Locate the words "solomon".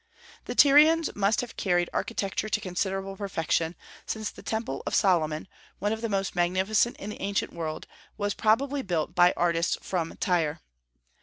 4.95-5.47